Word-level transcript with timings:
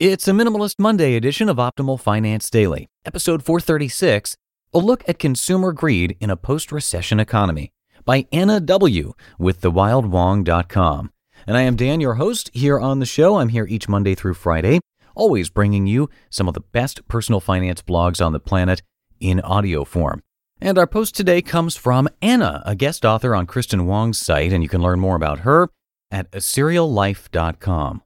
It's 0.00 0.28
a 0.28 0.30
Minimalist 0.30 0.76
Monday 0.78 1.16
edition 1.16 1.48
of 1.48 1.56
Optimal 1.56 1.98
Finance 1.98 2.50
Daily, 2.50 2.88
episode 3.04 3.42
436 3.42 4.36
A 4.72 4.78
Look 4.78 5.02
at 5.08 5.18
Consumer 5.18 5.72
Greed 5.72 6.16
in 6.20 6.30
a 6.30 6.36
Post 6.36 6.70
Recession 6.70 7.18
Economy 7.18 7.72
by 8.04 8.28
Anna 8.30 8.60
W. 8.60 9.14
with 9.40 9.60
thewildwong.com. 9.60 11.10
And 11.48 11.56
I 11.56 11.62
am 11.62 11.74
Dan, 11.74 11.98
your 11.98 12.14
host, 12.14 12.48
here 12.54 12.78
on 12.78 13.00
the 13.00 13.06
show. 13.06 13.38
I'm 13.38 13.48
here 13.48 13.66
each 13.66 13.88
Monday 13.88 14.14
through 14.14 14.34
Friday, 14.34 14.78
always 15.16 15.50
bringing 15.50 15.88
you 15.88 16.08
some 16.30 16.46
of 16.46 16.54
the 16.54 16.60
best 16.60 17.08
personal 17.08 17.40
finance 17.40 17.82
blogs 17.82 18.24
on 18.24 18.32
the 18.32 18.38
planet 18.38 18.82
in 19.18 19.40
audio 19.40 19.82
form. 19.82 20.22
And 20.60 20.78
our 20.78 20.86
post 20.86 21.16
today 21.16 21.42
comes 21.42 21.74
from 21.74 22.08
Anna, 22.22 22.62
a 22.64 22.76
guest 22.76 23.04
author 23.04 23.34
on 23.34 23.48
Kristin 23.48 23.84
Wong's 23.84 24.20
site, 24.20 24.52
and 24.52 24.62
you 24.62 24.68
can 24.68 24.80
learn 24.80 25.00
more 25.00 25.16
about 25.16 25.40
her 25.40 25.70
at 26.12 26.30
aseriallife.com. 26.30 28.02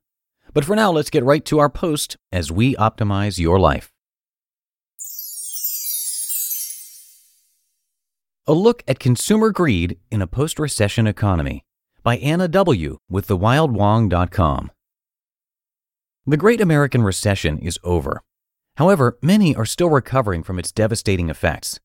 But 0.54 0.64
for 0.64 0.76
now, 0.76 0.92
let's 0.92 1.10
get 1.10 1.24
right 1.24 1.44
to 1.46 1.58
our 1.58 1.70
post 1.70 2.16
as 2.30 2.52
we 2.52 2.74
optimize 2.76 3.38
your 3.38 3.58
life. 3.58 3.90
A 8.46 8.52
look 8.52 8.82
at 8.88 8.98
consumer 8.98 9.50
greed 9.50 9.98
in 10.10 10.20
a 10.20 10.26
post 10.26 10.58
recession 10.58 11.06
economy 11.06 11.64
by 12.02 12.16
Anna 12.16 12.48
W. 12.48 12.98
with 13.08 13.28
thewildwong.com. 13.28 14.70
The 16.26 16.36
Great 16.36 16.60
American 16.60 17.02
Recession 17.02 17.58
is 17.58 17.78
over. 17.84 18.22
However, 18.76 19.18
many 19.22 19.54
are 19.54 19.64
still 19.64 19.90
recovering 19.90 20.42
from 20.42 20.58
its 20.58 20.72
devastating 20.72 21.30
effects. 21.30 21.78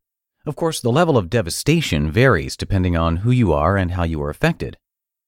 Of 0.46 0.56
course, 0.56 0.80
the 0.80 0.92
level 0.92 1.18
of 1.18 1.30
devastation 1.30 2.10
varies 2.10 2.58
depending 2.58 2.98
on 2.98 3.18
who 3.18 3.32
you 3.32 3.54
are 3.54 3.78
and 3.78 3.92
how 3.92 4.04
you 4.04 4.22
are 4.22 4.30
affected. 4.30 4.78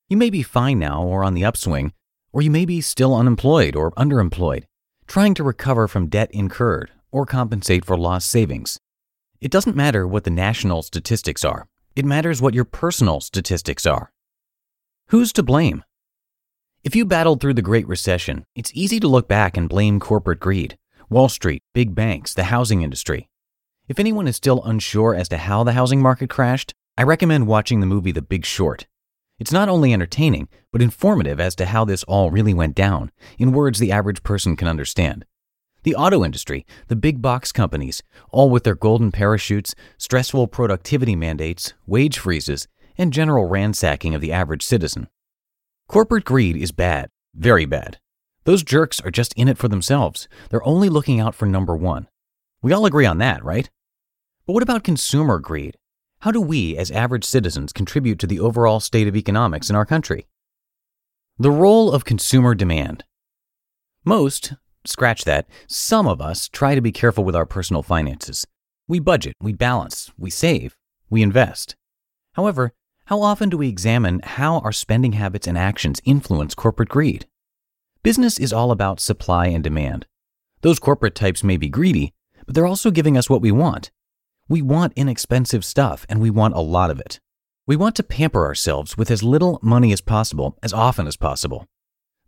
You 0.08 0.18
may 0.18 0.30
be 0.30 0.42
fine 0.42 0.80
now 0.80 1.04
or 1.04 1.24
on 1.24 1.34
the 1.34 1.46
upswing, 1.46 1.94
or 2.32 2.42
you 2.42 2.52
may 2.52 2.66
be 2.66 2.82
still 2.82 3.16
unemployed 3.16 3.76
or 3.76 3.92
underemployed, 3.92 4.64
trying 5.08 5.34
to 5.34 5.44
recover 5.44 5.88
from 5.88 6.08
debt 6.08 6.30
incurred 6.32 6.92
or 7.12 7.26
compensate 7.26 7.86
for 7.86 7.98
lost 7.98 8.30
savings. 8.30 8.80
It 9.42 9.52
doesn't 9.52 9.76
matter 9.76 10.08
what 10.08 10.26
the 10.26 10.30
national 10.30 10.84
statistics 10.84 11.44
are, 11.44 11.68
it 11.96 12.06
matters 12.06 12.42
what 12.42 12.54
your 12.54 12.66
personal 12.66 13.22
statistics 13.22 13.86
are. 13.86 14.12
Who's 15.08 15.34
to 15.34 15.44
blame? 15.44 15.84
If 16.84 16.96
you 16.96 17.06
battled 17.06 17.42
through 17.42 17.56
the 17.56 17.62
Great 17.62 17.88
Recession, 17.88 18.46
it's 18.56 18.72
easy 18.74 19.00
to 19.00 19.08
look 19.08 19.28
back 19.28 19.58
and 19.58 19.68
blame 19.68 20.00
corporate 20.00 20.40
greed, 20.40 20.78
Wall 21.10 21.28
Street, 21.28 21.64
big 21.74 21.96
banks, 21.96 22.34
the 22.34 22.46
housing 22.46 22.84
industry. 22.84 23.30
If 23.88 24.00
anyone 24.00 24.28
is 24.28 24.36
still 24.36 24.64
unsure 24.64 25.16
as 25.16 25.28
to 25.30 25.38
how 25.38 25.64
the 25.64 25.72
housing 25.72 26.02
market 26.02 26.30
crashed, 26.30 26.74
I 26.96 27.04
recommend 27.04 27.48
watching 27.48 27.80
the 27.80 27.88
movie 27.88 28.12
The 28.12 28.22
Big 28.22 28.46
Short. 28.46 28.88
It's 29.40 29.54
not 29.54 29.70
only 29.70 29.94
entertaining, 29.94 30.50
but 30.72 30.82
informative 30.82 31.40
as 31.40 31.56
to 31.56 31.66
how 31.66 31.86
this 31.86 32.04
all 32.04 32.30
really 32.30 32.54
went 32.54 32.76
down, 32.76 33.12
in 33.38 33.54
words 33.54 33.80
the 33.80 33.92
average 33.92 34.22
person 34.22 34.56
can 34.56 34.68
understand. 34.68 35.26
The 35.84 35.96
auto 35.96 36.26
industry, 36.26 36.66
the 36.90 36.98
big 36.98 37.22
box 37.22 37.54
companies, 37.54 38.04
all 38.32 38.50
with 38.50 38.66
their 38.66 38.76
golden 38.76 39.12
parachutes, 39.14 39.76
stressful 39.98 40.48
productivity 40.48 41.16
mandates, 41.16 41.74
wage 41.88 42.20
freezes, 42.20 42.68
and 42.98 43.14
general 43.14 43.48
ransacking 43.48 44.14
of 44.14 44.20
the 44.20 44.34
average 44.34 44.64
citizen. 44.64 45.08
Corporate 45.88 46.26
greed 46.26 46.58
is 46.58 46.74
bad, 46.74 47.10
very 47.34 47.66
bad. 47.66 47.98
Those 48.44 48.62
jerks 48.62 49.00
are 49.02 49.12
just 49.12 49.34
in 49.36 49.48
it 49.48 49.58
for 49.58 49.70
themselves. 49.70 50.28
They're 50.50 50.68
only 50.68 50.90
looking 50.90 51.22
out 51.22 51.34
for 51.34 51.46
number 51.46 51.78
one. 51.78 52.10
We 52.62 52.74
all 52.74 52.86
agree 52.86 53.06
on 53.06 53.20
that, 53.20 53.44
right? 53.44 53.70
But 54.46 54.54
what 54.54 54.64
about 54.64 54.84
consumer 54.84 55.40
greed? 55.40 55.78
How 56.24 56.32
do 56.32 56.42
we, 56.42 56.76
as 56.76 56.92
average 56.92 57.24
citizens, 57.24 57.72
contribute 57.72 58.20
to 58.20 58.28
the 58.28 58.42
overall 58.42 58.82
state 58.82 59.08
of 59.08 59.16
economics 59.16 59.70
in 59.70 59.76
our 59.78 59.86
country? 59.86 60.28
The 61.38 61.50
role 61.50 61.94
of 61.94 62.04
consumer 62.04 62.56
demand. 62.56 63.06
Most, 64.04 64.54
scratch 64.84 65.24
that, 65.24 65.48
some 65.68 66.08
of 66.08 66.20
us 66.20 66.50
try 66.50 66.76
to 66.76 66.82
be 66.82 66.92
careful 66.92 67.24
with 67.24 67.38
our 67.38 67.46
personal 67.46 67.84
finances. 67.84 68.46
We 68.86 69.00
budget, 69.00 69.34
we 69.40 69.54
balance, 69.54 70.12
we 70.18 70.30
save, 70.30 70.76
we 71.10 71.24
invest. 71.24 71.78
However, 72.34 72.74
how 73.06 73.22
often 73.22 73.48
do 73.48 73.58
we 73.58 73.70
examine 73.70 74.20
how 74.22 74.60
our 74.60 74.74
spending 74.74 75.14
habits 75.14 75.48
and 75.48 75.58
actions 75.58 76.02
influence 76.04 76.54
corporate 76.54 76.90
greed? 76.90 77.28
Business 78.04 78.38
is 78.38 78.52
all 78.52 78.72
about 78.72 79.00
supply 79.00 79.48
and 79.48 79.64
demand. 79.64 80.06
Those 80.64 80.80
corporate 80.80 81.16
types 81.16 81.46
may 81.46 81.56
be 81.56 81.70
greedy, 81.70 82.14
but 82.46 82.56
they're 82.56 82.66
also 82.66 82.92
giving 82.92 83.18
us 83.18 83.30
what 83.30 83.42
we 83.42 83.54
want. 83.54 83.90
We 84.50 84.64
want 84.64 84.94
inexpensive 84.96 85.64
stuff 85.64 86.08
and 86.10 86.20
we 86.20 86.32
want 86.32 86.56
a 86.56 86.60
lot 86.60 86.90
of 86.90 87.00
it. 87.00 87.20
We 87.68 87.76
want 87.76 87.96
to 87.98 88.04
pamper 88.04 88.48
ourselves 88.48 88.98
with 88.98 89.12
as 89.12 89.22
little 89.22 89.60
money 89.62 89.94
as 89.94 90.02
possible, 90.02 90.58
as 90.64 90.74
often 90.74 91.06
as 91.06 91.16
possible. 91.16 91.68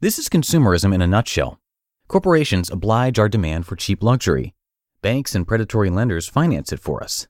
This 0.01 0.19
is 0.19 0.29
consumerism 0.29 0.93
in 0.93 1.01
a 1.01 1.07
nutshell. 1.07 1.59
Corporations 2.07 2.69
oblige 2.69 3.17
our 3.17 3.27
demand 3.27 3.65
for 3.65 3.75
cheap 3.75 4.03
luxury. 4.03 4.53
Banks 5.01 5.33
and 5.33 5.47
predatory 5.47 5.89
lenders 5.89 6.29
finance 6.29 6.71
it 6.71 6.79
for 6.79 7.03
us. 7.03 7.27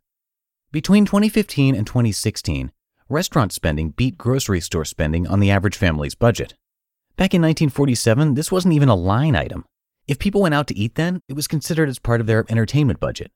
Between 0.73 1.05
2015 1.05 1.73
and 1.73 1.87
2016, 1.87 2.73
restaurant 3.07 3.53
spending 3.53 3.91
beat 3.91 4.17
grocery 4.17 4.59
store 4.59 4.83
spending 4.83 5.25
on 5.25 5.39
the 5.39 5.51
average 5.51 5.77
family's 5.77 6.15
budget. 6.15 6.55
Back 7.15 7.33
in 7.33 7.41
1947, 7.41 8.33
this 8.33 8.51
wasn't 8.51 8.73
even 8.73 8.89
a 8.89 8.95
line 8.95 9.37
item. 9.37 9.63
If 10.05 10.19
people 10.19 10.41
went 10.41 10.55
out 10.55 10.67
to 10.67 10.77
eat 10.77 10.95
then, 10.95 11.21
it 11.29 11.33
was 11.33 11.47
considered 11.47 11.87
as 11.87 11.97
part 11.97 12.19
of 12.19 12.27
their 12.27 12.43
entertainment 12.49 12.99
budget. 12.99 13.31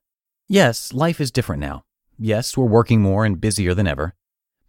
Yes, 0.48 0.92
life 0.92 1.20
is 1.20 1.32
different 1.32 1.60
now. 1.60 1.82
Yes, 2.16 2.56
we're 2.56 2.66
working 2.66 3.00
more 3.00 3.24
and 3.24 3.40
busier 3.40 3.74
than 3.74 3.88
ever. 3.88 4.14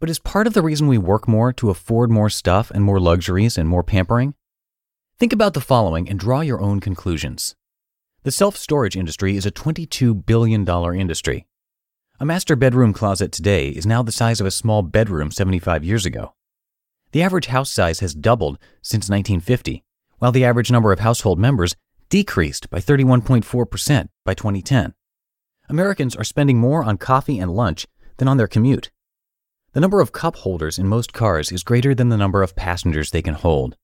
But 0.00 0.10
is 0.10 0.18
part 0.18 0.48
of 0.48 0.52
the 0.52 0.62
reason 0.62 0.88
we 0.88 0.98
work 0.98 1.28
more 1.28 1.52
to 1.52 1.70
afford 1.70 2.10
more 2.10 2.28
stuff 2.30 2.72
and 2.72 2.82
more 2.82 2.98
luxuries 2.98 3.56
and 3.56 3.68
more 3.68 3.84
pampering? 3.84 4.34
Think 5.20 5.32
about 5.32 5.54
the 5.54 5.60
following 5.60 6.08
and 6.08 6.18
draw 6.18 6.40
your 6.40 6.60
own 6.60 6.80
conclusions. 6.80 7.54
The 8.24 8.32
self 8.32 8.56
storage 8.56 8.96
industry 8.96 9.36
is 9.36 9.46
a 9.46 9.52
$22 9.52 10.26
billion 10.26 10.68
industry. 10.68 11.46
A 12.18 12.24
master 12.24 12.56
bedroom 12.56 12.92
closet 12.92 13.30
today 13.30 13.68
is 13.68 13.86
now 13.86 14.02
the 14.02 14.10
size 14.10 14.40
of 14.40 14.48
a 14.48 14.50
small 14.50 14.82
bedroom 14.82 15.30
75 15.30 15.84
years 15.84 16.04
ago. 16.04 16.34
The 17.12 17.22
average 17.22 17.46
house 17.46 17.70
size 17.70 18.00
has 18.00 18.16
doubled 18.16 18.58
since 18.82 19.08
1950, 19.08 19.84
while 20.18 20.32
the 20.32 20.44
average 20.44 20.72
number 20.72 20.90
of 20.90 20.98
household 20.98 21.38
members 21.38 21.76
decreased 22.08 22.68
by 22.68 22.80
31.4% 22.80 24.08
by 24.24 24.34
2010. 24.34 24.94
Americans 25.70 26.16
are 26.16 26.24
spending 26.24 26.58
more 26.58 26.82
on 26.82 26.96
coffee 26.96 27.38
and 27.38 27.54
lunch 27.54 27.86
than 28.16 28.26
on 28.26 28.38
their 28.38 28.48
commute. 28.48 28.90
The 29.72 29.80
number 29.80 30.00
of 30.00 30.12
cup 30.12 30.36
holders 30.36 30.78
in 30.78 30.88
most 30.88 31.12
cars 31.12 31.52
is 31.52 31.62
greater 31.62 31.94
than 31.94 32.08
the 32.08 32.16
number 32.16 32.42
of 32.42 32.56
passengers 32.56 33.10
they 33.10 33.20
can 33.20 33.34
hold. 33.34 33.76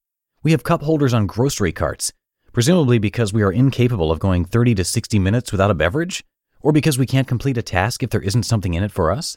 We 0.43 0.53
have 0.53 0.65
cup 0.65 0.83
holders 0.83 1.13
on 1.13 1.27
grocery 1.27 1.73
carts, 1.73 2.11
presumably 2.55 2.99
because 2.99 3.35
we 3.35 3.43
are 3.43 3.53
incapable 3.53 4.11
of 4.11 4.19
going 4.19 4.47
30 4.47 4.77
to 4.77 4.85
60 4.85 5.19
minutes 5.19 5.53
without 5.53 5.71
a 5.71 5.75
beverage, 5.75 6.25
or 6.63 6.73
because 6.73 6.97
we 6.97 7.05
can't 7.05 7.29
complete 7.29 7.59
a 7.59 7.63
task 7.63 8.03
if 8.03 8.09
there 8.09 8.23
isn't 8.23 8.45
something 8.45 8.73
in 8.73 8.83
it 8.83 8.91
for 8.91 9.13
us. 9.13 9.37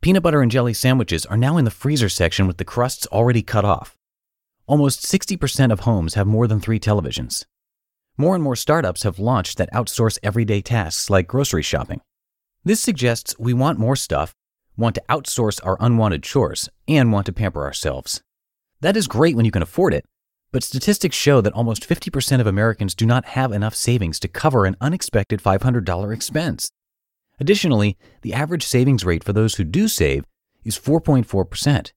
Peanut 0.00 0.22
butter 0.22 0.40
and 0.40 0.50
jelly 0.50 0.72
sandwiches 0.72 1.26
are 1.26 1.36
now 1.36 1.58
in 1.58 1.66
the 1.66 1.70
freezer 1.70 2.08
section 2.08 2.46
with 2.46 2.56
the 2.56 2.64
crusts 2.64 3.06
already 3.08 3.42
cut 3.42 3.66
off. 3.66 3.98
Almost 4.66 5.02
60% 5.02 5.70
of 5.70 5.80
homes 5.80 6.14
have 6.14 6.26
more 6.26 6.46
than 6.46 6.58
three 6.58 6.80
televisions. 6.80 7.44
More 8.22 8.36
and 8.36 8.44
more 8.44 8.54
startups 8.54 9.02
have 9.02 9.18
launched 9.18 9.58
that 9.58 9.72
outsource 9.72 10.16
everyday 10.22 10.60
tasks 10.60 11.10
like 11.10 11.26
grocery 11.26 11.64
shopping. 11.64 12.00
This 12.62 12.78
suggests 12.78 13.36
we 13.36 13.52
want 13.52 13.80
more 13.80 13.96
stuff, 13.96 14.32
want 14.76 14.94
to 14.94 15.02
outsource 15.08 15.58
our 15.66 15.76
unwanted 15.80 16.22
chores, 16.22 16.68
and 16.86 17.10
want 17.10 17.26
to 17.26 17.32
pamper 17.32 17.64
ourselves. 17.64 18.22
That 18.80 18.96
is 18.96 19.08
great 19.08 19.34
when 19.34 19.44
you 19.44 19.50
can 19.50 19.60
afford 19.60 19.92
it, 19.92 20.04
but 20.52 20.62
statistics 20.62 21.16
show 21.16 21.40
that 21.40 21.52
almost 21.52 21.88
50% 21.88 22.38
of 22.38 22.46
Americans 22.46 22.94
do 22.94 23.06
not 23.06 23.24
have 23.24 23.50
enough 23.50 23.74
savings 23.74 24.20
to 24.20 24.28
cover 24.28 24.66
an 24.66 24.76
unexpected 24.80 25.42
$500 25.42 26.14
expense. 26.14 26.70
Additionally, 27.40 27.98
the 28.20 28.34
average 28.34 28.62
savings 28.62 29.04
rate 29.04 29.24
for 29.24 29.32
those 29.32 29.56
who 29.56 29.64
do 29.64 29.88
save 29.88 30.26
is 30.62 30.78
4.4%, 30.78 31.90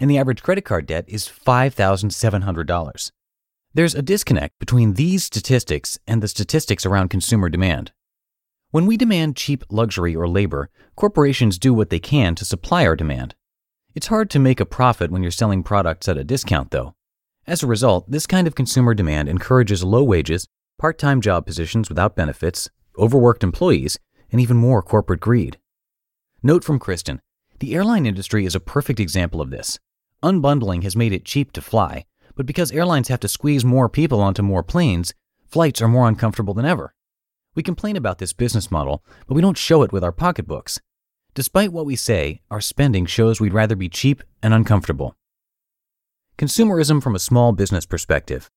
and 0.00 0.10
the 0.10 0.16
average 0.16 0.42
credit 0.42 0.64
card 0.64 0.86
debt 0.86 1.04
is 1.08 1.28
$5,700. 1.28 3.10
There's 3.78 3.94
a 3.94 4.02
disconnect 4.02 4.58
between 4.58 4.94
these 4.94 5.22
statistics 5.22 6.00
and 6.04 6.20
the 6.20 6.26
statistics 6.26 6.84
around 6.84 7.10
consumer 7.10 7.48
demand. 7.48 7.92
When 8.72 8.86
we 8.86 8.96
demand 8.96 9.36
cheap 9.36 9.62
luxury 9.70 10.16
or 10.16 10.26
labor, 10.26 10.68
corporations 10.96 11.60
do 11.60 11.72
what 11.72 11.88
they 11.88 12.00
can 12.00 12.34
to 12.34 12.44
supply 12.44 12.84
our 12.84 12.96
demand. 12.96 13.36
It's 13.94 14.08
hard 14.08 14.30
to 14.30 14.40
make 14.40 14.58
a 14.58 14.66
profit 14.66 15.12
when 15.12 15.22
you're 15.22 15.30
selling 15.30 15.62
products 15.62 16.08
at 16.08 16.18
a 16.18 16.24
discount, 16.24 16.72
though. 16.72 16.96
As 17.46 17.62
a 17.62 17.68
result, 17.68 18.10
this 18.10 18.26
kind 18.26 18.48
of 18.48 18.56
consumer 18.56 18.94
demand 18.94 19.28
encourages 19.28 19.84
low 19.84 20.02
wages, 20.02 20.48
part 20.76 20.98
time 20.98 21.20
job 21.20 21.46
positions 21.46 21.88
without 21.88 22.16
benefits, 22.16 22.68
overworked 22.98 23.44
employees, 23.44 23.96
and 24.32 24.40
even 24.40 24.56
more 24.56 24.82
corporate 24.82 25.20
greed. 25.20 25.56
Note 26.42 26.64
from 26.64 26.80
Kristin 26.80 27.20
the 27.60 27.76
airline 27.76 28.06
industry 28.06 28.44
is 28.44 28.56
a 28.56 28.70
perfect 28.74 28.98
example 28.98 29.40
of 29.40 29.50
this. 29.50 29.78
Unbundling 30.20 30.82
has 30.82 30.96
made 30.96 31.12
it 31.12 31.24
cheap 31.24 31.52
to 31.52 31.60
fly, 31.60 32.06
but 32.38 32.46
because 32.46 32.70
airlines 32.70 33.08
have 33.08 33.18
to 33.18 33.26
squeeze 33.26 33.64
more 33.64 33.88
people 33.88 34.20
onto 34.20 34.44
more 34.44 34.62
planes, 34.62 35.12
flights 35.48 35.82
are 35.82 35.88
more 35.88 36.06
uncomfortable 36.06 36.54
than 36.54 36.64
ever. 36.64 36.94
We 37.56 37.64
complain 37.64 37.96
about 37.96 38.18
this 38.18 38.32
business 38.32 38.70
model, 38.70 39.02
but 39.26 39.34
we 39.34 39.42
don't 39.42 39.58
show 39.58 39.82
it 39.82 39.90
with 39.90 40.04
our 40.04 40.12
pocketbooks. 40.12 40.78
Despite 41.34 41.72
what 41.72 41.84
we 41.84 41.96
say, 41.96 42.40
our 42.48 42.60
spending 42.60 43.06
shows 43.06 43.40
we'd 43.40 43.52
rather 43.52 43.74
be 43.74 43.88
cheap 43.88 44.22
and 44.40 44.54
uncomfortable. 44.54 45.16
Consumerism 46.38 47.02
from 47.02 47.16
a 47.16 47.18
small 47.18 47.50
business 47.50 47.84
perspective. 47.84 48.48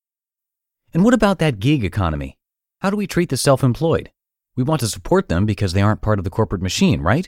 And 0.94 1.04
what 1.04 1.16
about 1.16 1.40
that 1.40 1.60
gig 1.60 1.84
economy? 1.84 2.38
How 2.82 2.92
do 2.92 2.98
we 2.98 3.08
treat 3.08 3.30
the 3.30 3.36
self 3.36 3.64
employed? 3.64 4.12
We 4.56 4.62
want 4.62 4.82
to 4.82 4.88
support 4.90 5.28
them 5.28 5.48
because 5.48 5.74
they 5.74 5.82
aren't 5.82 6.04
part 6.04 6.20
of 6.20 6.24
the 6.24 6.30
corporate 6.30 6.62
machine, 6.62 7.02
right? 7.02 7.28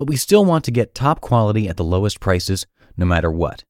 But 0.00 0.08
we 0.08 0.16
still 0.16 0.44
want 0.44 0.64
to 0.64 0.72
get 0.72 0.92
top 0.92 1.20
quality 1.20 1.68
at 1.68 1.76
the 1.76 1.84
lowest 1.84 2.18
prices, 2.18 2.66
no 2.96 3.06
matter 3.06 3.30
what. 3.30 3.62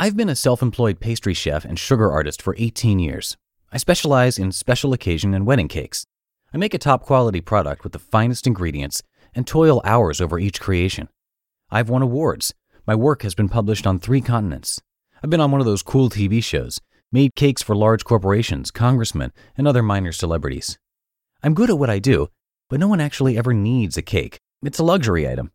I've 0.00 0.16
been 0.16 0.28
a 0.28 0.36
self 0.36 0.62
employed 0.62 1.00
pastry 1.00 1.34
chef 1.34 1.64
and 1.64 1.76
sugar 1.76 2.08
artist 2.08 2.40
for 2.40 2.54
18 2.56 3.00
years. 3.00 3.36
I 3.72 3.78
specialize 3.78 4.38
in 4.38 4.52
special 4.52 4.92
occasion 4.92 5.34
and 5.34 5.44
wedding 5.44 5.66
cakes. 5.66 6.06
I 6.54 6.56
make 6.56 6.72
a 6.72 6.78
top 6.78 7.02
quality 7.02 7.40
product 7.40 7.82
with 7.82 7.94
the 7.94 7.98
finest 7.98 8.46
ingredients 8.46 9.02
and 9.34 9.44
toil 9.44 9.82
hours 9.84 10.20
over 10.20 10.38
each 10.38 10.60
creation. 10.60 11.08
I've 11.68 11.88
won 11.88 12.02
awards. 12.02 12.54
My 12.86 12.94
work 12.94 13.22
has 13.22 13.34
been 13.34 13.48
published 13.48 13.88
on 13.88 13.98
three 13.98 14.20
continents. 14.20 14.80
I've 15.20 15.30
been 15.30 15.40
on 15.40 15.50
one 15.50 15.60
of 15.60 15.66
those 15.66 15.82
cool 15.82 16.08
TV 16.08 16.44
shows, 16.44 16.80
made 17.10 17.34
cakes 17.34 17.64
for 17.64 17.74
large 17.74 18.04
corporations, 18.04 18.70
congressmen, 18.70 19.32
and 19.56 19.66
other 19.66 19.82
minor 19.82 20.12
celebrities. 20.12 20.78
I'm 21.42 21.54
good 21.54 21.70
at 21.70 21.78
what 21.78 21.90
I 21.90 21.98
do, 21.98 22.28
but 22.70 22.78
no 22.78 22.86
one 22.86 23.00
actually 23.00 23.36
ever 23.36 23.52
needs 23.52 23.96
a 23.96 24.02
cake. 24.02 24.38
It's 24.62 24.78
a 24.78 24.84
luxury 24.84 25.28
item. 25.28 25.50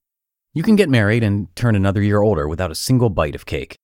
You 0.53 0.63
can 0.63 0.75
get 0.75 0.89
married 0.89 1.23
and 1.23 1.47
turn 1.55 1.77
another 1.77 2.01
year 2.01 2.21
older 2.21 2.45
without 2.45 2.71
a 2.71 2.75
single 2.75 3.09
bite 3.09 3.35
of 3.35 3.45
cake. 3.45 3.77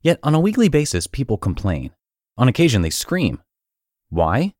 Yet 0.00 0.18
on 0.22 0.34
a 0.34 0.40
weekly 0.40 0.68
basis, 0.68 1.06
people 1.06 1.38
complain. 1.38 1.90
On 2.36 2.46
occasion, 2.46 2.82
they 2.82 2.90
scream. 2.90 3.42
Why? 4.10 4.54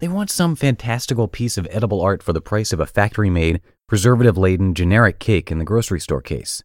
They 0.00 0.08
want 0.08 0.30
some 0.30 0.54
fantastical 0.54 1.28
piece 1.28 1.56
of 1.56 1.66
edible 1.70 2.02
art 2.02 2.22
for 2.22 2.32
the 2.32 2.40
price 2.40 2.72
of 2.72 2.80
a 2.80 2.86
factory 2.86 3.30
made, 3.30 3.60
preservative 3.88 4.36
laden, 4.36 4.74
generic 4.74 5.18
cake 5.18 5.50
in 5.50 5.58
the 5.58 5.64
grocery 5.64 6.00
store 6.00 6.20
case. 6.20 6.62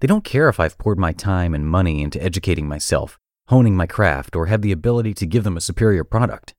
They 0.00 0.06
don't 0.06 0.24
care 0.24 0.48
if 0.48 0.60
I've 0.60 0.78
poured 0.78 0.98
my 0.98 1.12
time 1.12 1.54
and 1.54 1.66
money 1.66 2.02
into 2.02 2.22
educating 2.22 2.68
myself, 2.68 3.18
honing 3.48 3.74
my 3.74 3.86
craft, 3.86 4.36
or 4.36 4.46
have 4.46 4.62
the 4.62 4.72
ability 4.72 5.14
to 5.14 5.26
give 5.26 5.44
them 5.44 5.56
a 5.56 5.62
superior 5.62 6.04
product. 6.04 6.54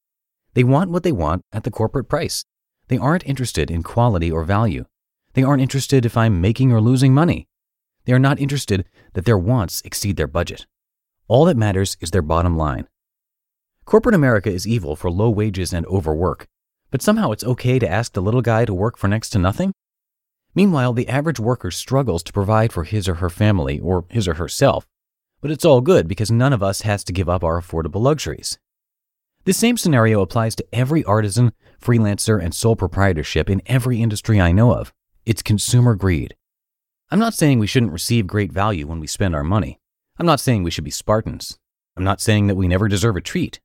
They 0.54 0.64
want 0.64 0.90
what 0.90 1.04
they 1.04 1.12
want 1.12 1.44
at 1.54 1.64
the 1.64 1.72
corporate 1.72 2.10
price. 2.10 2.44
They 2.88 2.98
aren't 2.98 3.26
interested 3.26 3.72
in 3.72 3.84
quality 3.84 4.32
or 4.32 4.44
value. 4.44 4.86
They 5.34 5.44
aren't 5.44 5.62
interested 5.62 6.06
if 6.06 6.18
I'm 6.18 6.42
making 6.42 6.72
or 6.72 6.82
losing 6.82 7.14
money. 7.14 7.48
They 8.06 8.14
are 8.14 8.20
not 8.20 8.40
interested 8.40 8.86
that 9.14 9.26
their 9.26 9.38
wants 9.38 9.82
exceed 9.86 10.18
their 10.18 10.28
budget. 10.28 10.66
All 11.28 11.46
that 11.46 11.58
matters 11.58 11.98
is 12.02 12.12
their 12.12 12.22
bottom 12.22 12.56
line. 12.56 12.88
Corporate 13.86 14.14
America 14.14 14.52
is 14.52 14.68
evil 14.68 14.96
for 14.96 15.10
low 15.10 15.30
wages 15.30 15.74
and 15.74 15.86
overwork, 15.88 16.48
but 16.92 17.02
somehow 17.02 17.32
it's 17.32 17.44
okay 17.44 17.80
to 17.80 17.90
ask 17.90 18.14
the 18.14 18.22
little 18.22 18.44
guy 18.44 18.64
to 18.66 18.74
work 18.74 18.96
for 18.96 19.08
next 19.08 19.30
to 19.32 19.40
nothing? 19.40 19.74
Meanwhile, 20.54 20.94
the 20.94 21.10
average 21.10 21.40
worker 21.40 21.72
struggles 21.72 22.22
to 22.24 22.34
provide 22.34 22.72
for 22.72 22.84
his 22.84 23.08
or 23.08 23.16
her 23.16 23.30
family 23.30 23.80
or 23.80 24.06
his 24.10 24.28
or 24.28 24.36
herself, 24.36 24.86
but 25.42 25.50
it's 25.50 25.66
all 25.66 25.82
good 25.82 26.08
because 26.08 26.30
none 26.30 26.54
of 26.54 26.62
us 26.62 26.82
has 26.82 27.04
to 27.06 27.14
give 27.14 27.28
up 27.28 27.44
our 27.44 27.60
affordable 27.60 28.02
luxuries. 28.02 28.60
This 29.46 29.58
same 29.58 29.78
scenario 29.78 30.22
applies 30.22 30.56
to 30.56 30.66
every 30.74 31.04
artisan, 31.06 31.54
freelancer, 31.82 32.42
and 32.42 32.54
sole 32.54 32.76
proprietorship 32.76 33.50
in 33.50 33.64
every 33.66 34.02
industry 34.02 34.40
I 34.40 34.52
know 34.52 34.74
of. 34.74 34.94
It's 35.26 35.42
consumer 35.42 35.96
greed. 35.96 36.36
I'm 37.10 37.20
not 37.20 37.34
saying 37.34 37.58
we 37.58 37.68
shouldn't 37.68 37.94
receive 37.94 38.28
great 38.28 38.52
value 38.52 38.86
when 38.86 39.00
we 39.00 39.08
spend 39.08 39.36
our 39.36 39.44
money. 39.44 39.80
I'm 40.18 40.26
not 40.26 40.40
saying 40.40 40.64
we 40.64 40.72
should 40.72 40.84
be 40.84 40.92
Spartans. 40.92 41.58
I'm 41.98 42.04
not 42.04 42.22
saying 42.22 42.48
that 42.48 42.56
we 42.56 42.68
never 42.68 42.88
deserve 42.88 43.18
a 43.18 43.22
treat. 43.22 43.60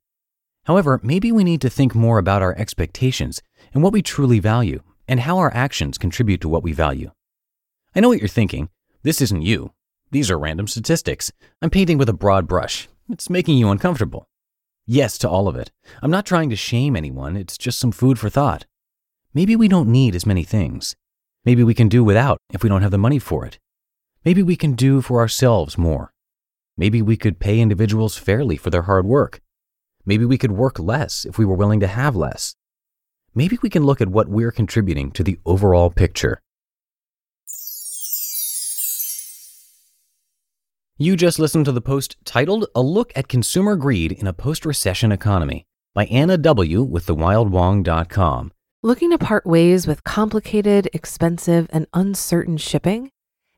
However, 0.64 1.00
maybe 1.02 1.30
we 1.30 1.44
need 1.44 1.60
to 1.60 1.70
think 1.70 1.94
more 1.94 2.18
about 2.18 2.42
our 2.42 2.56
expectations 2.56 3.40
and 3.72 3.82
what 3.82 3.92
we 3.92 4.02
truly 4.02 4.40
value 4.40 4.82
and 5.06 5.20
how 5.20 5.38
our 5.38 5.52
actions 5.54 5.98
contribute 5.98 6.40
to 6.40 6.48
what 6.48 6.62
we 6.62 6.72
value. 6.72 7.12
I 7.94 8.00
know 8.00 8.08
what 8.08 8.18
you're 8.18 8.28
thinking. 8.28 8.68
This 9.02 9.20
isn't 9.20 9.42
you. 9.42 9.72
These 10.10 10.30
are 10.30 10.38
random 10.38 10.66
statistics. 10.66 11.32
I'm 11.62 11.70
painting 11.70 11.98
with 11.98 12.08
a 12.08 12.12
broad 12.12 12.48
brush. 12.48 12.88
It's 13.08 13.30
making 13.30 13.58
you 13.58 13.70
uncomfortable. 13.70 14.28
Yes 14.86 15.18
to 15.18 15.28
all 15.28 15.46
of 15.46 15.56
it. 15.56 15.70
I'm 16.02 16.10
not 16.10 16.26
trying 16.26 16.50
to 16.50 16.56
shame 16.56 16.96
anyone, 16.96 17.36
it's 17.36 17.56
just 17.56 17.78
some 17.78 17.92
food 17.92 18.18
for 18.18 18.28
thought. 18.28 18.66
Maybe 19.32 19.54
we 19.54 19.68
don't 19.68 19.88
need 19.88 20.16
as 20.16 20.26
many 20.26 20.42
things. 20.42 20.96
Maybe 21.44 21.62
we 21.62 21.74
can 21.74 21.88
do 21.88 22.02
without 22.02 22.38
if 22.52 22.62
we 22.62 22.68
don't 22.68 22.82
have 22.82 22.90
the 22.90 22.98
money 22.98 23.20
for 23.20 23.46
it. 23.46 23.58
Maybe 24.24 24.42
we 24.42 24.56
can 24.56 24.74
do 24.74 25.00
for 25.00 25.20
ourselves 25.20 25.78
more. 25.78 26.12
Maybe 26.80 27.02
we 27.02 27.18
could 27.18 27.38
pay 27.38 27.60
individuals 27.60 28.16
fairly 28.16 28.56
for 28.56 28.70
their 28.70 28.88
hard 28.88 29.04
work. 29.04 29.42
Maybe 30.06 30.24
we 30.24 30.38
could 30.38 30.52
work 30.52 30.78
less 30.78 31.26
if 31.26 31.36
we 31.36 31.44
were 31.44 31.54
willing 31.54 31.80
to 31.80 31.86
have 31.86 32.16
less. 32.16 32.54
Maybe 33.34 33.58
we 33.62 33.68
can 33.68 33.84
look 33.84 34.00
at 34.00 34.08
what 34.08 34.30
we're 34.30 34.50
contributing 34.50 35.10
to 35.10 35.22
the 35.22 35.38
overall 35.44 35.90
picture. 35.90 36.40
You 40.96 41.16
just 41.16 41.38
listened 41.38 41.66
to 41.66 41.72
the 41.72 41.82
post 41.82 42.16
titled 42.24 42.64
A 42.74 42.80
Look 42.80 43.12
at 43.14 43.28
Consumer 43.28 43.76
Greed 43.76 44.12
in 44.12 44.26
a 44.26 44.32
Post 44.32 44.64
Recession 44.64 45.12
Economy 45.12 45.66
by 45.94 46.06
Anna 46.06 46.38
W. 46.38 46.82
with 46.82 47.04
thewildwong.com. 47.04 48.52
Looking 48.82 49.10
to 49.10 49.18
part 49.18 49.44
ways 49.44 49.86
with 49.86 50.02
complicated, 50.04 50.88
expensive, 50.94 51.66
and 51.74 51.86
uncertain 51.92 52.56
shipping? 52.56 53.10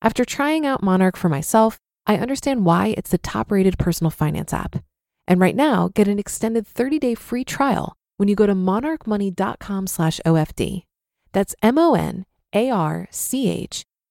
After 0.00 0.24
trying 0.24 0.64
out 0.64 0.82
Monarch 0.82 1.16
for 1.16 1.28
myself, 1.28 1.78
I 2.06 2.18
understand 2.18 2.64
why 2.64 2.94
it's 2.96 3.10
the 3.10 3.18
top-rated 3.18 3.78
personal 3.78 4.10
finance 4.10 4.52
app. 4.52 4.84
And 5.26 5.40
right 5.40 5.56
now, 5.56 5.90
get 5.92 6.06
an 6.06 6.20
extended 6.20 6.66
30-day 6.66 7.16
free 7.16 7.44
trial 7.44 7.96
when 8.16 8.28
you 8.28 8.36
go 8.36 8.46
to 8.46 8.54
monarchmoney.com 8.54 9.86
slash 9.88 10.20
OFD. 10.24 10.84
That's 11.32 11.54
M-O-N-A-R-C-H 11.62 12.24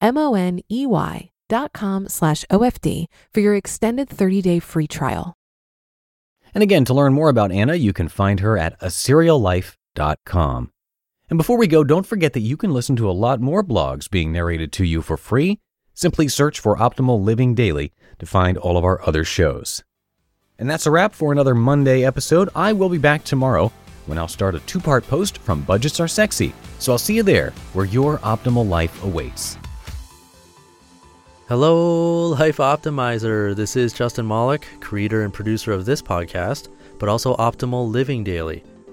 M-O-N-E-Y 0.00 1.30
dot 1.48 1.72
com 1.72 2.08
slash 2.08 2.44
OFD 2.50 3.06
for 3.32 3.40
your 3.40 3.54
extended 3.54 4.08
30-day 4.08 4.60
free 4.60 4.86
trial. 4.86 5.34
And 6.54 6.62
again, 6.62 6.84
to 6.84 6.94
learn 6.94 7.14
more 7.14 7.30
about 7.30 7.50
Anna, 7.50 7.74
you 7.74 7.92
can 7.92 8.08
find 8.08 8.40
her 8.40 8.56
at 8.56 8.78
aseriallife.com. 8.80 10.70
And 11.30 11.36
before 11.36 11.58
we 11.58 11.66
go, 11.66 11.84
don't 11.84 12.06
forget 12.06 12.32
that 12.34 12.40
you 12.40 12.56
can 12.56 12.72
listen 12.72 12.96
to 12.96 13.10
a 13.10 13.12
lot 13.12 13.40
more 13.40 13.64
blogs 13.64 14.08
being 14.10 14.32
narrated 14.32 14.72
to 14.72 14.84
you 14.84 15.02
for 15.02 15.16
free. 15.16 15.58
Simply 16.00 16.28
search 16.28 16.60
for 16.60 16.76
Optimal 16.76 17.24
Living 17.24 17.56
Daily 17.56 17.92
to 18.20 18.24
find 18.24 18.56
all 18.56 18.76
of 18.76 18.84
our 18.84 19.04
other 19.04 19.24
shows. 19.24 19.82
And 20.56 20.70
that's 20.70 20.86
a 20.86 20.92
wrap 20.92 21.12
for 21.12 21.32
another 21.32 21.56
Monday 21.56 22.04
episode. 22.04 22.50
I 22.54 22.72
will 22.72 22.88
be 22.88 22.98
back 22.98 23.24
tomorrow 23.24 23.72
when 24.06 24.16
I'll 24.16 24.28
start 24.28 24.54
a 24.54 24.60
two 24.60 24.78
part 24.78 25.04
post 25.08 25.38
from 25.38 25.62
Budgets 25.62 25.98
Are 25.98 26.06
Sexy. 26.06 26.54
So 26.78 26.92
I'll 26.92 26.98
see 26.98 27.16
you 27.16 27.24
there 27.24 27.50
where 27.72 27.84
your 27.84 28.18
optimal 28.18 28.68
life 28.68 29.02
awaits. 29.02 29.58
Hello, 31.48 32.28
Life 32.28 32.58
Optimizer. 32.58 33.56
This 33.56 33.74
is 33.74 33.92
Justin 33.92 34.28
Malik, 34.28 34.68
creator 34.78 35.24
and 35.24 35.34
producer 35.34 35.72
of 35.72 35.84
this 35.84 36.00
podcast, 36.00 36.68
but 37.00 37.08
also 37.08 37.34
Optimal 37.38 37.90
Living 37.90 38.22
Daily, 38.22 38.62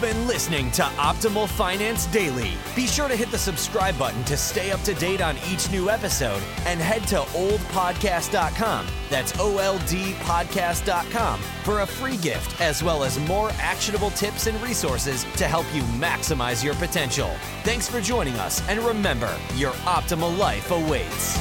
You've 0.00 0.14
been 0.14 0.28
listening 0.28 0.70
to 0.72 0.82
Optimal 0.82 1.48
Finance 1.48 2.06
Daily. 2.06 2.52
Be 2.76 2.86
sure 2.86 3.08
to 3.08 3.16
hit 3.16 3.32
the 3.32 3.38
subscribe 3.38 3.98
button 3.98 4.22
to 4.26 4.36
stay 4.36 4.70
up 4.70 4.80
to 4.82 4.94
date 4.94 5.20
on 5.20 5.36
each 5.50 5.72
new 5.72 5.90
episode 5.90 6.40
and 6.66 6.78
head 6.78 7.04
to 7.08 7.16
oldpodcast.com. 7.16 8.86
That's 9.10 9.36
O 9.40 9.58
L 9.58 9.76
D 9.88 10.12
podcast.com 10.20 11.40
for 11.64 11.80
a 11.80 11.86
free 11.86 12.16
gift 12.18 12.60
as 12.60 12.80
well 12.80 13.02
as 13.02 13.18
more 13.18 13.50
actionable 13.58 14.10
tips 14.10 14.46
and 14.46 14.62
resources 14.62 15.24
to 15.34 15.48
help 15.48 15.66
you 15.74 15.82
maximize 15.98 16.62
your 16.62 16.74
potential. 16.74 17.32
Thanks 17.64 17.88
for 17.88 18.00
joining 18.00 18.34
us 18.34 18.62
and 18.68 18.78
remember, 18.78 19.36
your 19.56 19.72
optimal 19.72 20.38
life 20.38 20.70
awaits. 20.70 21.36